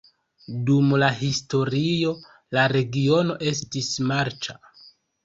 Dum 0.69 0.87
la 1.01 1.09
historio 1.19 2.13
la 2.57 2.63
regiono 2.77 3.37
estis 3.53 3.91
marĉa. 4.15 4.57